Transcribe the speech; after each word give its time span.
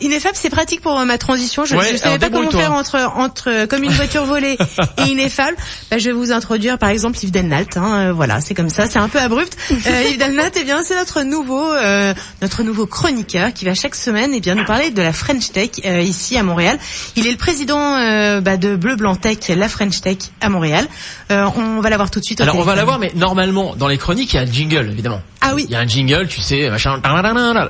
Ineffable, 0.00 0.34
c'est 0.36 0.50
pratique 0.50 0.80
pour 0.80 0.98
ma 1.04 1.18
transition. 1.18 1.64
Je 1.64 1.74
ne 1.74 1.80
Ouais, 1.80 1.96
savais 1.96 2.18
pas 2.18 2.30
comment 2.30 2.50
faire 2.50 2.72
entre 2.72 2.96
entre 3.16 3.48
euh, 3.50 3.66
comme 3.66 3.82
une 3.84 3.92
voiture 3.92 4.24
volée 4.24 4.56
et 4.98 5.02
Ineffable. 5.10 5.56
Bah, 5.90 5.98
je 5.98 6.06
vais 6.06 6.12
vous 6.12 6.32
introduire 6.32 6.78
par 6.78 6.88
exemple 6.88 7.18
Yves 7.22 7.30
Delnalt. 7.30 7.76
Hein, 7.76 8.08
euh, 8.08 8.12
voilà, 8.12 8.40
c'est 8.40 8.54
comme 8.54 8.70
ça, 8.70 8.88
c'est 8.88 8.98
un 8.98 9.08
peu 9.08 9.18
abrupt. 9.18 9.56
Euh, 9.70 10.02
Yves 10.10 10.18
Delnalt, 10.18 10.56
eh 10.60 10.64
bien, 10.64 10.82
c'est 10.82 10.96
notre 10.96 11.22
nouveau 11.22 11.72
euh, 11.72 12.14
notre 12.42 12.62
nouveau 12.62 12.86
chroniqueur 12.86 13.52
qui 13.52 13.64
va 13.64 13.74
chaque 13.74 13.94
semaine 13.94 14.32
eh 14.34 14.40
bien 14.40 14.54
nous 14.54 14.64
parler 14.64 14.90
de 14.90 15.02
la 15.02 15.12
French 15.12 15.52
Tech 15.52 15.70
euh, 15.84 16.00
ici 16.00 16.36
à 16.36 16.42
Montréal. 16.42 16.78
Il 17.16 17.26
est 17.26 17.32
le 17.32 17.36
président 17.36 17.96
euh, 17.96 18.40
bah, 18.40 18.56
de 18.56 18.76
Bleu 18.76 18.96
Blanc 18.96 19.16
Tech, 19.16 19.38
la 19.48 19.68
French 19.68 20.00
Tech 20.00 20.18
à 20.40 20.48
Montréal. 20.48 20.86
Euh, 21.30 21.46
on 21.56 21.80
va 21.80 21.90
l'avoir 21.90 22.10
tout 22.10 22.20
de 22.20 22.24
suite. 22.24 22.40
Alors 22.40 22.56
on 22.56 22.62
va 22.62 22.74
l'avoir, 22.74 22.98
mais 22.98 23.12
normalement 23.14 23.74
dans 23.76 23.88
les 23.88 23.98
chroniques 23.98 24.32
il 24.32 24.36
y 24.36 24.38
a 24.38 24.42
un 24.42 24.46
jingle 24.50 24.88
évidemment. 24.90 25.20
Ah 25.42 25.52
oui. 25.54 25.64
Il 25.68 25.72
y 25.72 25.74
a 25.74 25.80
un 25.80 25.86
jingle, 25.86 26.28
tu 26.28 26.40
sais, 26.40 26.68
machin. 26.68 27.00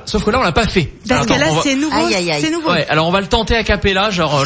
Sauf 0.05 0.23
que 0.25 0.29
là 0.31 0.39
on 0.39 0.43
l'a 0.43 0.51
pas 0.51 0.67
fait. 0.67 0.91
Parce 1.07 1.25
que 1.25 1.33
Attends, 1.33 1.39
là 1.39 1.45
on 1.51 1.55
va- 1.55 1.61
c'est 1.63 1.75
nouveau, 1.75 2.05
Aïe, 2.05 2.15
aïe, 2.15 2.31
aïe. 2.31 2.41
c'est 2.43 2.51
nouveau. 2.51 2.69
Ouais, 2.71 2.85
alors 2.89 3.07
on 3.07 3.11
va 3.11 3.21
le 3.21 3.27
tenter 3.27 3.55
à 3.55 3.63
capella, 3.63 4.09
genre. 4.09 4.39
euh, 4.39 4.45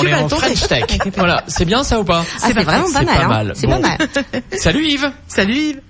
on 0.00 0.04
est 0.06 0.14
en. 0.14 0.28
French 0.28 0.66
Tech. 0.68 0.84
Voilà, 1.16 1.44
c'est 1.46 1.64
bien 1.64 1.84
ça 1.84 2.00
ou 2.00 2.04
pas? 2.04 2.24
Ah, 2.42 2.46
c'est 2.46 2.52
vraiment 2.54 2.90
pas 2.92 3.02
mal. 3.02 3.06
pas 3.06 3.22
hein. 3.28 3.52
C'est 3.54 3.66
Bon. 3.68 3.80
pas 3.80 3.88
mal. 3.88 3.98
Salut 4.58 4.84
Yves. 4.86 5.12
Salut 5.28 5.54
Yves. 5.54 5.80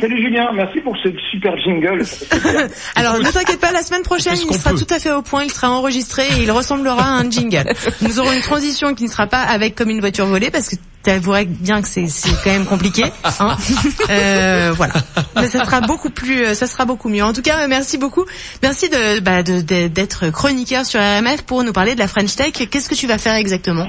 Salut 0.00 0.22
Julien, 0.22 0.50
merci 0.54 0.80
pour 0.80 0.96
ce 1.02 1.08
super 1.30 1.56
jingle. 1.58 2.02
Alors 2.94 3.18
ne 3.18 3.30
t'inquiète 3.30 3.60
pas, 3.60 3.72
la 3.72 3.82
semaine 3.82 4.02
prochaine, 4.02 4.36
il 4.50 4.54
sera 4.56 4.70
peut. 4.70 4.78
tout 4.78 4.94
à 4.94 4.98
fait 4.98 5.12
au 5.12 5.22
point, 5.22 5.44
il 5.44 5.50
sera 5.50 5.70
enregistré 5.70 6.26
et 6.26 6.42
il 6.42 6.50
ressemblera 6.50 7.02
à 7.02 7.08
un 7.10 7.30
jingle. 7.30 7.72
Nous 8.02 8.18
aurons 8.20 8.32
une 8.32 8.40
transition 8.42 8.94
qui 8.94 9.04
ne 9.04 9.08
sera 9.10 9.26
pas 9.26 9.40
avec 9.42 9.74
comme 9.74 9.90
une 9.90 10.00
voiture 10.00 10.26
volée 10.26 10.50
parce 10.50 10.68
que 10.68 10.76
tu 11.02 11.10
avouerais 11.10 11.46
bien 11.46 11.80
que 11.80 11.88
c'est 11.88 12.04
quand 12.44 12.50
même 12.50 12.66
compliqué. 12.66 13.04
Hein 13.40 13.56
euh, 14.10 14.72
voilà. 14.76 14.92
Mais 15.36 15.46
ça 15.48 15.64
sera 15.64 15.80
beaucoup 15.80 16.10
plus, 16.10 16.44
euh, 16.44 16.54
ça 16.54 16.66
sera 16.66 16.84
beaucoup 16.84 17.08
mieux. 17.08 17.24
En 17.24 17.32
tout 17.32 17.42
cas, 17.42 17.60
euh, 17.60 17.66
merci 17.68 17.96
beaucoup. 17.98 18.24
Merci 18.62 18.88
de 18.90 19.20
bah, 19.20 19.42
de- 19.42 19.60
de- 19.62 19.88
d'être 19.88 20.28
chroniqueur 20.30 20.84
sur 20.84 21.00
RMF 21.00 21.42
pour 21.42 21.64
nous 21.64 21.72
parler 21.72 21.94
de 21.94 22.00
la 22.00 22.08
French 22.08 22.36
Tech. 22.36 22.52
Qu'est-ce 22.70 22.88
que 22.88 22.94
tu 22.94 23.06
vas 23.06 23.18
faire 23.18 23.34
exactement? 23.34 23.88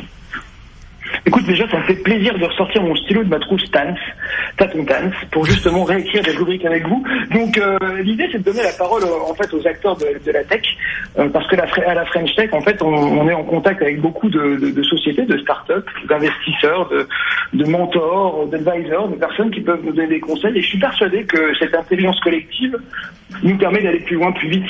Écoute, 1.24 1.46
déjà, 1.46 1.70
ça 1.70 1.78
me 1.78 1.84
fait 1.84 2.02
plaisir 2.02 2.36
de 2.38 2.46
ressortir 2.46 2.82
mon 2.82 2.96
stylo 2.96 3.24
de 3.24 3.30
ma 3.30 3.40
trousse 3.40 3.70
Tans, 3.70 3.94
Taton 4.58 4.84
Tans, 4.86 5.12
pour 5.32 5.46
justement 5.46 5.84
réécrire 5.84 6.24
des 6.24 6.32
rubriques 6.32 6.66
avec 6.66 6.88
vous. 6.88 7.04
Donc, 7.32 7.60
euh, 7.60 7.78
l'idée, 8.02 8.28
c'est 8.32 8.40
de 8.40 8.44
donner 8.44 8.64
la 8.64 8.72
parole, 8.72 9.04
euh, 9.04 9.30
en 9.30 9.36
fait, 9.36 9.54
aux 9.54 9.66
acteurs 9.68 9.96
de, 9.98 10.32
la 10.32 10.44
tech, 10.44 10.62
euh, 11.20 11.30
parce 11.30 11.48
que 11.48 11.56
la, 11.56 11.66
à 11.88 11.94
la 11.94 12.06
French 12.06 12.34
Tech, 12.36 12.50
en 12.54 12.62
fait, 12.62 12.82
on, 12.82 13.30
est 13.30 13.34
en 13.34 13.44
contact 13.44 13.84
avec 13.84 14.02
beaucoup 14.02 14.30
de, 14.30 14.82
sociétés, 14.82 15.26
de 15.26 15.38
start-up, 15.38 15.88
d'investisseurs, 16.10 16.90
de, 17.54 17.66
mentors, 17.66 18.48
d'advisors, 18.48 19.10
de 19.10 19.16
personnes 19.16 19.52
qui 19.52 19.62
peuvent 19.62 19.82
nous 19.84 19.94
donner 19.94 20.08
des 20.08 20.20
conseils. 20.20 20.58
Et 20.58 20.62
je 20.62 20.70
suis 20.70 20.80
persuadé 20.80 21.24
que 21.26 21.54
cette 21.60 21.76
intelligence 21.76 22.20
collective 22.22 22.76
nous 23.44 23.58
permet 23.58 23.82
d'aller 23.82 24.00
plus 24.00 24.16
loin, 24.16 24.32
plus 24.32 24.50
vite, 24.50 24.66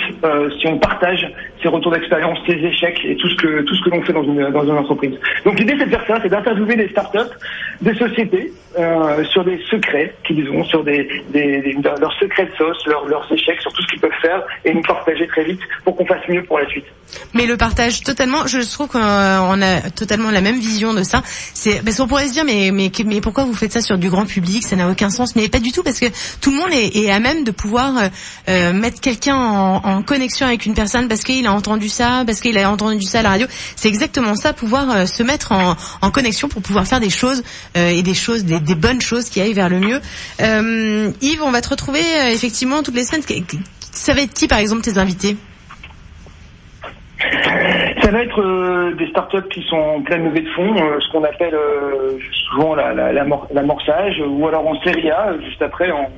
si 0.60 0.68
on 0.68 0.78
partage 0.78 1.28
ses 1.64 1.70
retours 1.70 1.92
d'expérience, 1.92 2.38
ses 2.46 2.54
échecs 2.54 3.00
et 3.06 3.16
tout 3.16 3.28
ce 3.30 3.36
que 3.36 3.64
que 3.64 3.90
l'on 3.90 4.02
fait 4.04 4.14
dans 4.14 4.24
une 4.24 4.50
dans 4.50 4.64
une 4.64 4.78
entreprise. 4.78 5.14
Donc 5.46 5.60
l'idée 5.60 5.76
c'est 5.78 5.86
de 5.86 5.92
faire 5.92 6.06
ça, 6.08 6.20
c'est 6.22 6.30
d'interviewer 6.42 6.76
des 6.76 6.90
startups, 6.90 7.32
des 7.82 7.94
sociétés 7.96 8.54
euh, 8.80 9.24
sur 9.26 9.44
des 9.44 9.60
secrets 9.70 10.16
qu'ils 10.26 10.50
ont, 10.50 10.64
sur 10.66 10.84
des, 10.84 11.08
des, 11.34 11.62
des- 11.62 11.78
leurs 12.00 12.14
secrets 12.20 12.46
de 12.46 12.52
sauce, 12.58 12.86
leurs 12.88 13.06
leurs 13.06 13.28
échecs, 13.32 13.60
sur 13.62 13.72
tout 13.74 13.82
ce 13.82 13.88
qu'ils 13.88 14.00
peuvent 14.00 14.12
faire 14.22 14.42
et 14.66 14.74
nous 14.74 14.82
partager 14.82 15.28
très 15.28 15.44
vite 15.44 15.60
pour 15.84 15.96
qu'on 15.96 16.06
fasse 16.06 16.26
mieux 16.30 16.44
pour 16.44 16.58
la 16.60 16.68
suite. 16.70 16.86
Mais 17.34 17.46
le 17.46 17.58
partage 17.58 18.02
totalement, 18.04 18.48
je 18.48 18.60
trouve 18.74 18.88
qu'on 18.88 19.00
a 19.62 19.82
totalement 19.92 20.32
la 20.32 20.40
même 20.42 20.58
vision 20.60 20.94
de 20.94 21.04
ça. 21.04 21.22
C'est 21.54 21.84
parce 21.84 21.98
qu'on 21.98 22.08
pourrait 22.08 22.28
se 22.28 22.34
dire 22.34 22.46
mais 22.46 22.72
mais 22.72 22.90
mais 23.06 23.20
pourquoi 23.20 23.44
vous 23.44 23.54
faites 23.54 23.74
ça 23.74 23.82
sur 23.82 23.98
du 23.98 24.10
grand 24.10 24.26
public? 24.26 24.64
Ça 24.64 24.78
n'a 24.78 24.88
aucun 24.90 25.10
sens. 25.10 25.36
Mais 25.36 25.50
pas 25.50 25.60
du 25.60 25.74
tout 25.74 25.84
parce 25.84 26.00
que 26.00 26.06
tout 26.42 26.52
le 26.52 26.58
monde 26.58 26.72
est, 26.72 26.96
est 26.96 27.12
à 27.12 27.20
même 27.20 27.44
de 27.44 27.52
pouvoir 27.52 27.92
euh, 27.98 28.08
euh, 28.48 28.72
mettre 28.74 29.02
quelqu'un 29.02 29.36
en, 29.36 29.82
en 29.84 30.02
connexion 30.04 30.48
avec 30.48 30.66
une 30.66 30.74
personne 30.74 31.10
parce 31.10 31.24
qu'il 31.24 31.46
a 31.46 31.52
entendu 31.52 31.90
ça, 31.90 32.24
parce 32.26 32.40
qu'il 32.40 32.58
a 32.58 32.72
entendu 32.72 33.02
ça 33.04 33.20
à 33.20 33.24
la 33.24 33.30
radio. 33.30 33.48
C'est 33.76 33.90
exactement 33.90 34.36
ça, 34.36 34.54
pouvoir 34.54 34.90
euh, 34.92 35.06
se 35.06 35.24
mettre 35.24 35.52
en, 35.52 35.76
en 36.02 36.12
connexion 36.12 36.31
pour 36.50 36.62
pouvoir 36.62 36.86
faire 36.86 37.00
des 37.00 37.10
choses 37.10 37.44
euh, 37.78 37.90
et 37.90 38.04
des 38.04 38.14
choses, 38.14 38.46
des, 38.46 38.76
bonnes 38.76 39.02
choses 39.02 39.30
qui 39.30 39.42
aillent 39.42 39.54
vers 39.54 39.70
le 39.70 39.80
mieux. 39.80 40.02
Euh, 40.42 41.12
Yves, 41.22 41.42
on 41.44 41.52
va 41.52 41.62
te 41.62 41.70
retrouver 41.70 42.00
euh, 42.00 42.30
effectivement 42.32 42.84
toutes 42.84 42.96
les 42.96 43.04
semaines. 43.04 43.24
Ça 43.92 44.14
va 44.14 44.22
être 44.22 44.34
qui 44.34 44.48
par 44.48 44.60
exemple 44.60 44.82
tes 44.82 44.98
invités? 44.98 45.36
Ça 48.02 48.10
va 48.10 48.24
être 48.24 48.96
des 48.98 49.08
startups 49.10 49.48
qui 49.54 49.62
sont 49.70 49.78
en 49.78 50.02
pleine 50.02 50.24
levée 50.26 50.42
de 50.42 50.50
fonds, 50.56 50.76
ce 50.76 51.12
qu'on 51.12 51.24
appelle 51.24 51.56
souvent 52.50 52.74
la- 52.76 52.94
la- 52.94 53.12
l'amorçage, 53.14 54.22
ou 54.28 54.48
alors 54.48 54.68
en 54.68 54.82
série 54.82 55.12
A, 55.12 55.34
juste 55.46 55.62
après 55.62 55.92
en 55.92 56.10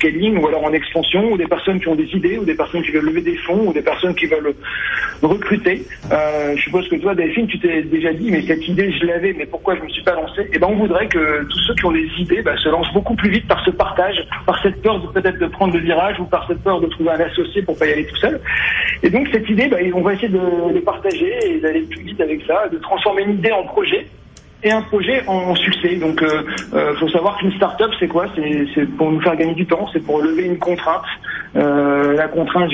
scaling, 0.00 0.38
ou 0.38 0.48
alors 0.48 0.64
en 0.64 0.72
expansion, 0.72 1.32
ou 1.32 1.36
des 1.36 1.46
personnes 1.46 1.78
qui 1.80 1.88
ont 1.88 1.94
des 1.94 2.10
idées, 2.14 2.38
ou 2.38 2.44
des 2.44 2.54
personnes 2.54 2.82
qui 2.82 2.90
veulent 2.90 3.04
lever 3.04 3.20
des 3.20 3.36
fonds, 3.36 3.68
ou 3.68 3.72
des 3.72 3.82
personnes 3.82 4.14
qui 4.14 4.26
veulent 4.26 4.54
recruter. 5.22 5.84
Euh, 6.10 6.56
je 6.56 6.62
suppose 6.62 6.88
que 6.88 6.96
toi, 6.96 7.14
Delphine, 7.14 7.46
tu 7.46 7.58
t'es 7.58 7.82
déjà 7.82 8.12
dit, 8.12 8.30
mais 8.30 8.42
cette 8.42 8.66
idée, 8.66 8.90
je 8.92 9.04
l'avais, 9.04 9.34
mais 9.34 9.46
pourquoi 9.46 9.76
je 9.76 9.82
me 9.82 9.88
suis 9.88 10.02
pas 10.02 10.14
lancé? 10.14 10.48
Eh 10.52 10.58
ben, 10.58 10.68
on 10.70 10.76
voudrait 10.76 11.08
que 11.08 11.44
tous 11.44 11.58
ceux 11.66 11.74
qui 11.74 11.84
ont 11.84 11.92
des 11.92 12.08
idées 12.18 12.42
bah, 12.42 12.56
se 12.56 12.68
lancent 12.68 12.92
beaucoup 12.92 13.14
plus 13.14 13.30
vite 13.30 13.46
par 13.46 13.62
ce 13.64 13.70
partage, 13.70 14.16
par 14.46 14.60
cette 14.62 14.80
peur 14.82 15.00
de 15.00 15.06
peut-être 15.08 15.38
de 15.38 15.46
prendre 15.46 15.74
le 15.74 15.80
virage, 15.80 16.18
ou 16.18 16.24
par 16.24 16.46
cette 16.48 16.62
peur 16.62 16.80
de 16.80 16.86
trouver 16.86 17.10
un 17.10 17.20
associé 17.20 17.62
pour 17.62 17.78
pas 17.78 17.86
y 17.86 17.92
aller 17.92 18.06
tout 18.06 18.16
seul. 18.16 18.40
Et 19.02 19.10
donc 19.10 19.28
cette 19.32 19.48
idée, 19.48 19.68
bah, 19.68 19.78
on 19.94 20.02
va 20.02 20.14
essayer 20.14 20.28
de 20.28 20.40
les 20.72 20.80
partager 20.80 21.32
et 21.44 21.60
d'aller 21.60 21.82
plus 21.82 22.02
vite 22.02 22.20
avec 22.20 22.42
ça, 22.46 22.68
de 22.72 22.78
transformer 22.78 23.22
une 23.22 23.34
idée 23.34 23.52
en 23.52 23.64
projet 23.64 24.06
et 24.62 24.70
un 24.70 24.82
projet 24.82 25.22
en 25.26 25.54
succès. 25.54 25.96
Donc, 25.96 26.22
euh, 26.22 26.42
euh, 26.74 26.94
faut 26.96 27.08
savoir 27.08 27.38
qu'une 27.38 27.52
start-up, 27.52 27.90
c'est 27.98 28.08
quoi? 28.08 28.26
C'est 28.74 28.86
pour 28.96 29.10
nous 29.10 29.20
faire 29.20 29.36
gagner 29.36 29.54
du 29.54 29.66
temps, 29.66 29.88
c'est 29.92 30.04
pour 30.04 30.20
lever 30.22 30.44
une 30.44 30.58
contrainte. 30.58 31.02
Euh, 31.56 32.14
la 32.14 32.28
contrainte 32.28 32.70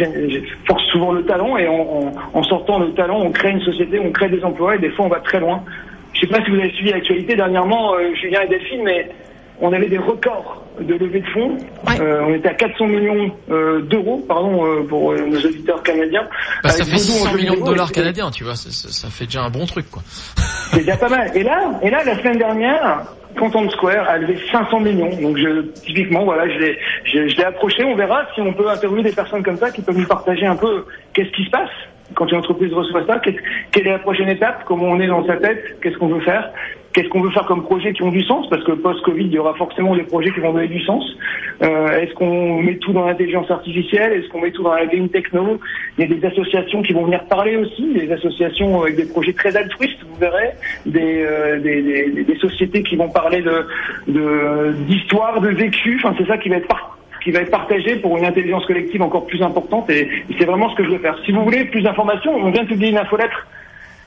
force 0.66 0.84
souvent 0.92 1.12
le 1.12 1.24
talent 1.24 1.56
et 1.56 1.66
en, 1.66 1.74
en- 1.74 2.12
en 2.34 2.42
sortant 2.42 2.78
le 2.78 2.92
talent, 2.92 3.20
on 3.22 3.30
crée 3.30 3.50
une 3.50 3.60
société, 3.62 3.98
on 3.98 4.10
crée 4.10 4.28
des 4.28 4.44
emplois 4.44 4.74
et 4.76 4.78
des 4.78 4.90
fois 4.90 5.06
on 5.06 5.08
va 5.08 5.20
très 5.20 5.40
loin. 5.40 5.64
Je 6.12 6.20
sais 6.20 6.26
pas 6.26 6.44
si 6.44 6.50
vous 6.50 6.58
avez 6.58 6.70
suivi 6.72 6.90
l'actualité 6.90 7.36
dernièrement, 7.36 7.94
euh, 7.94 8.14
Julien 8.14 8.40
et 8.42 8.48
Delphine, 8.48 8.82
mais 8.84 9.08
on 9.60 9.72
avait 9.72 9.88
des 9.88 9.98
records 9.98 10.62
de 10.80 10.94
levée 10.94 11.20
de 11.20 11.26
fonds. 11.28 11.56
Ouais. 11.86 12.00
Euh, 12.00 12.22
on 12.26 12.34
était 12.34 12.48
à 12.48 12.54
400 12.54 12.86
millions 12.86 13.30
euh, 13.50 13.80
d'euros, 13.82 14.22
pardon, 14.28 14.64
euh, 14.66 14.82
pour 14.86 15.12
euh, 15.12 15.18
nos 15.26 15.38
auditeurs 15.38 15.82
canadiens. 15.82 16.24
Bah, 16.62 16.68
ça 16.70 16.82
Avec 16.82 16.94
fait 16.94 17.00
Vodou 17.00 17.12
en 17.12 17.24
600 17.24 17.30
jeu 17.30 17.36
millions 17.38 17.54
de 17.60 17.64
dollars 17.64 17.92
canadiens, 17.92 18.30
tu 18.30 18.44
vois. 18.44 18.56
Ça, 18.56 18.70
ça- 18.70 18.90
ça 18.90 19.08
fait 19.08 19.24
déjà 19.24 19.42
un 19.42 19.50
bon 19.50 19.64
truc, 19.66 19.90
quoi. 19.90 20.02
c'est 20.72 20.80
déjà 20.80 20.96
pas 20.96 21.08
mal. 21.08 21.30
Et 21.34 21.42
là, 21.42 21.78
et 21.82 21.90
là, 21.90 22.04
la 22.04 22.18
semaine 22.18 22.38
dernière, 22.38 23.02
Content 23.38 23.68
Square 23.70 24.08
a 24.08 24.18
levé 24.18 24.38
500 24.52 24.80
millions. 24.80 25.10
Donc, 25.20 25.36
je, 25.38 25.62
typiquement, 25.84 26.24
voilà, 26.24 26.48
je 26.48 26.58
l'ai, 26.58 26.78
je, 27.04 27.28
je 27.28 27.36
l'ai 27.36 27.44
approché. 27.44 27.82
On 27.84 27.94
verra 27.96 28.22
si 28.34 28.40
on 28.42 28.52
peut 28.52 28.68
interviewer 28.68 29.02
des 29.02 29.12
personnes 29.12 29.42
comme 29.42 29.56
ça 29.58 29.70
qui 29.70 29.80
peuvent 29.82 29.96
nous 29.98 30.06
partager 30.06 30.44
un 30.46 30.56
peu 30.56 30.84
qu'est-ce 31.14 31.30
qui 31.30 31.44
se 31.44 31.50
passe 31.50 31.70
quand 32.16 32.26
une 32.32 32.38
entreprise 32.38 32.72
reçoit 32.72 33.06
ça. 33.06 33.20
Quelle 33.20 33.86
est 33.86 33.90
la 33.90 33.98
prochaine 34.00 34.28
étape? 34.28 34.64
Comment 34.66 34.86
on 34.86 34.98
est 35.00 35.06
dans 35.06 35.24
sa 35.26 35.36
tête? 35.36 35.78
Qu'est-ce 35.80 35.96
qu'on 35.98 36.08
veut 36.08 36.20
faire? 36.20 36.50
Qu'est-ce 36.92 37.08
qu'on 37.10 37.20
veut 37.20 37.30
faire 37.30 37.44
comme 37.44 37.62
projets 37.62 37.92
qui 37.92 38.02
ont 38.02 38.10
du 38.10 38.22
sens? 38.22 38.48
Parce 38.48 38.64
que 38.64 38.72
post-Covid, 38.72 39.26
il 39.26 39.32
y 39.32 39.38
aura 39.38 39.52
forcément 39.54 39.94
des 39.94 40.02
projets 40.04 40.30
qui 40.32 40.40
vont 40.40 40.54
donner 40.54 40.66
du 40.68 40.80
sens. 40.80 41.04
Euh, 41.62 42.00
est-ce 42.00 42.14
qu'on 42.14 42.62
met 42.62 42.76
tout 42.76 42.92
dans 42.94 43.04
l'intelligence 43.06 43.50
artificielle? 43.50 44.12
Est-ce 44.14 44.28
qu'on 44.30 44.40
met 44.40 44.50
tout 44.50 44.62
dans 44.62 44.72
la 44.74 44.86
game 44.86 45.08
techno? 45.10 45.60
Il 45.98 46.08
y 46.08 46.10
a 46.10 46.16
des 46.16 46.26
associations 46.26 46.80
qui 46.82 46.94
vont 46.94 47.04
venir 47.04 47.22
parler 47.24 47.56
aussi, 47.56 47.92
des 47.92 48.10
associations 48.10 48.80
avec 48.82 48.96
des 48.96 49.06
projets 49.06 49.34
très 49.34 49.54
altruistes, 49.54 49.98
vous 50.08 50.16
verrez, 50.18 50.52
des, 50.86 51.22
euh, 51.22 51.60
des, 51.60 51.82
des- 51.82 52.24
des 52.24 52.36
sociétés 52.36 52.82
qui 52.82 52.96
vont 52.96 53.10
parler 53.10 53.42
de 53.42 53.66
de- 54.08 54.72
d'histoire, 54.88 55.40
de, 55.42 55.48
vécu. 55.48 56.00
Enfin, 56.02 56.14
c'est 56.18 56.26
ça 56.26 56.38
qui 56.38 56.48
va 56.48 56.56
être 56.56 56.68
par- 56.68 56.95
qui 57.26 57.32
va 57.32 57.40
être 57.40 57.50
partagé 57.50 57.96
pour 57.96 58.16
une 58.16 58.24
intelligence 58.24 58.64
collective 58.66 59.02
encore 59.02 59.26
plus 59.26 59.42
importante 59.42 59.90
et, 59.90 60.08
c'est 60.38 60.44
vraiment 60.44 60.70
ce 60.70 60.76
que 60.76 60.84
je 60.84 60.90
veux 60.90 60.98
faire. 60.98 61.18
Si 61.26 61.32
vous 61.32 61.42
voulez 61.42 61.64
plus 61.64 61.82
d'informations, 61.82 62.32
on 62.36 62.52
vient 62.52 62.62
de 62.62 62.68
publier 62.68 62.92
une 62.92 62.98
infolettre 62.98 63.48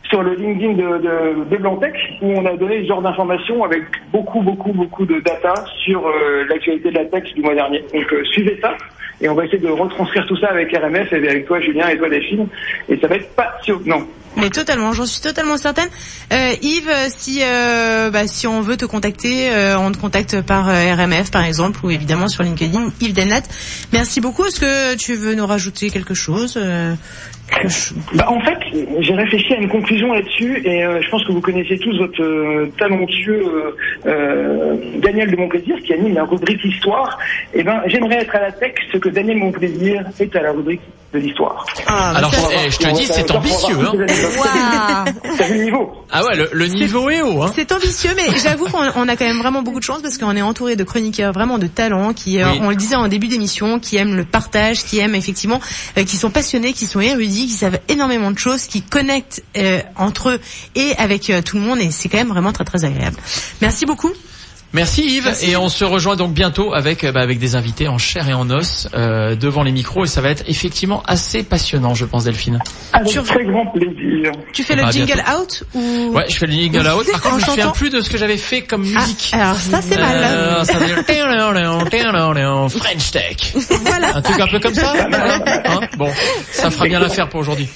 sur 0.04 0.24
le 0.24 0.36
LinkedIn 0.36 0.72
de, 0.72 0.98
de, 1.00 1.58
de 1.58 1.58
où 2.22 2.32
on 2.32 2.46
a 2.46 2.56
donné 2.56 2.82
ce 2.84 2.88
genre 2.88 3.02
d'informations 3.02 3.66
avec 3.66 3.84
beaucoup, 4.14 4.40
beaucoup, 4.40 4.72
beaucoup 4.72 5.06
de 5.06 5.20
data 5.20 5.54
sur 5.84 6.08
euh, 6.08 6.46
l'actualité 6.48 6.92
de 6.92 6.96
la 6.96 7.06
tech 7.06 7.34
du 7.34 7.42
mois 7.42 7.56
dernier. 7.56 7.84
Donc 7.94 8.14
euh, 8.14 8.24
suivez 8.32 8.58
ça 8.62 8.78
et 9.20 9.28
on 9.28 9.36
va 9.36 9.44
essayer 9.44 9.60
de 9.60 9.68
retranscrire 9.68 10.26
tout 10.26 10.38
ça 10.38 10.48
avec 10.48 10.72
RMF 10.72 11.12
et 11.12 11.18
avec 11.18 11.46
toi 11.46 11.60
Julien 11.60 11.90
et 11.90 11.98
toi 11.98 12.08
Delphine 12.08 12.48
et 12.88 12.96
ça 12.96 13.08
va 13.08 13.16
être 13.16 13.36
passionnant. 13.36 14.04
Mais 14.38 14.50
totalement, 14.50 14.94
j'en 14.94 15.06
suis 15.06 15.22
totalement 15.22 15.58
certaine. 15.58 15.90
Euh, 16.32 16.52
Yves, 16.62 16.88
euh, 16.90 17.08
si 17.10 17.40
euh, 17.44 18.10
bah, 18.12 18.28
si 18.28 18.48
on 18.48 18.62
veut 18.62 18.78
te 18.78 18.86
contacter, 18.86 19.50
euh, 19.52 19.78
on 19.78 19.92
te 19.92 19.98
contacte 19.98 20.42
par 20.42 20.70
euh, 20.70 20.94
RMF 20.96 21.32
par 21.32 21.44
exemple 21.44 21.80
ou 21.84 21.90
évidemment 21.92 22.28
sur 22.28 22.44
LinkedIn, 22.44 22.92
Yves 23.02 23.14
Denat. 23.14 23.42
Merci 23.92 24.22
beaucoup. 24.22 24.46
Est-ce 24.46 24.60
que 24.62 24.96
tu 24.96 25.16
veux 25.16 25.34
nous 25.36 25.46
rajouter 25.46 25.90
quelque 25.90 26.14
chose 26.14 26.56
euh, 26.58 26.94
quelque 27.50 27.70
chose- 27.70 27.96
Bah, 28.14 28.28
en 28.30 28.40
fait, 28.42 28.58
j'ai 29.00 29.14
réfléchi 29.14 29.54
à 29.54 29.58
une 29.58 29.70
conclusion 29.70 30.14
là-dessus 30.14 30.62
et 30.64 30.84
euh, 30.86 31.02
je 31.02 31.10
pense 31.10 31.26
que 31.26 31.32
vous 31.32 31.42
connaissez 31.42 31.78
tous 31.80 31.98
votre 31.98 32.22
euh, 32.22 32.72
talentueux 32.78 33.44
euh, 33.44 33.76
euh, 34.06 34.76
Daniel 35.02 35.32
de 35.32 35.36
Monplaisir 35.36 35.76
qui 35.86 35.94
anime 35.94 36.14
la 36.14 36.24
rubrique 36.24 36.64
Histoire. 36.64 37.18
Et 37.54 37.64
ben, 37.64 37.82
j'aimerais 37.88 38.18
être 38.22 38.36
à 38.36 38.42
la 38.42 38.52
tech 38.52 38.74
ce 38.94 38.98
que 39.00 39.10
Daniel 39.10 39.38
Monplaisir 39.38 40.04
est 40.20 40.36
à 40.36 40.42
la 40.44 40.52
rubrique 40.52 40.82
de 41.12 41.18
l'histoire. 41.20 41.66
Ah, 41.88 42.14
Alors, 42.18 42.32
ça- 42.34 42.48
eh, 42.54 42.70
je 42.70 42.78
te 42.78 42.88
dis, 42.94 43.06
c'est 43.06 43.32
ambitieux. 43.32 43.76
Hein. 43.82 43.94
Vu 44.20 45.54
le 45.58 45.64
niveau 45.64 45.92
Ah 46.12 46.24
ouais, 46.26 46.36
le, 46.36 46.50
le 46.52 46.68
niveau 46.68 47.10
est 47.10 47.22
haut. 47.22 47.42
Hein. 47.44 47.52
C'est 47.56 47.72
ambitieux, 47.72 48.12
mais 48.16 48.38
j'avoue 48.44 48.66
qu'on 48.68 48.80
on 48.96 49.08
a 49.08 49.16
quand 49.16 49.26
même 49.26 49.40
vraiment 49.40 49.62
beaucoup 49.62 49.80
de 49.80 49.84
chance 49.84 50.02
parce 50.02 50.18
qu'on 50.18 50.36
est 50.36 50.42
entouré 50.42 50.76
de 50.76 50.84
chroniqueurs 50.84 51.32
vraiment 51.34 51.58
de 51.58 51.68
talents 51.68 52.14
qui, 52.14 52.42
euh, 52.42 52.48
Oui. 52.52 52.60
on 52.62 52.70
le 52.70 52.76
disait 52.76 52.96
en 52.96 53.08
début 53.08 53.28
d'émission, 53.28 53.80
qui 53.80 53.98
aiment 53.98 54.16
le 54.16 54.26
partage, 54.26 54.84
qui 54.84 55.00
aiment 55.00 55.16
effectivement, 55.16 55.60
euh, 55.98 56.04
qui 56.04 56.18
sont 56.18 56.30
passionnés, 56.30 56.74
qui 56.74 56.86
sont 56.88 57.00
érudits, 57.00 57.48
qui 57.48 57.54
savent 57.54 57.80
énormément 57.88 58.32
de 58.32 58.40
choses, 58.40 58.66
qui 58.66 58.82
connectent 58.82 59.44
euh, 59.58 59.80
entre 59.96 60.30
eux 60.32 60.40
et 60.76 60.94
avec 60.98 61.30
euh, 61.30 61.42
tout 61.42 61.58
le 61.58 61.64
monde 61.64 61.80
et 61.80 61.92
c'est 61.92 62.10
quand 62.10 62.18
même 62.18 62.30
vraiment 62.30 62.52
très 62.54 62.66
très 62.66 62.86
agréable. 62.86 63.18
Merci 63.62 63.86
beaucoup. 63.86 64.12
Merci 64.72 65.04
Yves 65.18 65.34
et 65.42 65.58
on 65.58 65.68
se 65.68 65.84
rejoint 65.84 66.16
donc 66.16 66.32
bientôt 66.34 66.74
avec 66.76 67.04
euh, 67.04 67.12
bah, 67.12 67.22
avec 67.22 67.40
des 67.40 67.56
invités 67.56 67.88
en 67.88 67.98
chair 67.98 68.30
et 68.30 68.34
en 68.34 68.50
os 68.52 68.88
euh, 68.94 69.36
devant 69.36 69.64
les 69.64 69.72
micros 69.72 70.06
et 70.06 70.08
ça 70.08 70.22
va 70.22 70.30
être 70.30 70.44
effectivement 70.48 71.02
assez 71.08 71.42
passionnant 71.44 71.96
je 71.96 72.06
pense 72.06 72.24
Delphine. 72.26 72.60
Avec 72.94 73.10
Sur- 73.10 73.24
très 73.24 73.44
grand 73.46 73.66
plaisir. 73.68 74.32
Tu 74.54 74.64
fais 74.64 74.76
le 74.76 74.84
jingle 74.92 75.14
bientôt. 75.16 75.42
out 75.42 75.64
ou 75.74 76.12
Ouais, 76.14 76.26
je 76.30 76.36
fais 76.38 76.46
le 76.46 76.52
jingle 76.54 76.88
out. 76.98 77.12
Par 77.12 77.22
contre, 77.22 77.40
je 77.40 77.46
me 77.46 77.50
souviens 77.50 77.70
plus 77.72 77.90
de 77.90 78.00
ce 78.02 78.10
que 78.12 78.18
j'avais 78.20 78.38
fait 78.38 78.62
comme 78.62 78.86
Ah, 78.96 79.00
musique. 79.02 79.32
alors 79.34 79.56
ça 79.56 79.82
c'est 79.82 79.98
mal. 79.98 80.18
Euh, 80.24 80.64
ça 80.64 80.74
veut 80.78 80.86
dire 80.86 81.04
French 82.70 83.12
Tech. 83.12 83.54
Voilà. 83.86 84.18
Un 84.18 84.22
truc 84.22 84.40
un 84.40 84.48
peu 84.48 84.60
comme 84.60 84.74
ça. 84.76 84.94
Hein 85.70 85.82
bon, 85.98 86.10
ça 86.52 86.70
fera 86.72 86.86
bien 86.86 87.00
l'affaire 87.00 87.28
pour 87.30 87.40
aujourd'hui. 87.40 87.68